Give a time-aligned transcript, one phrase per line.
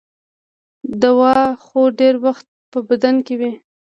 [1.03, 3.51] دوا خو ډېر وخت په بدن کې وي.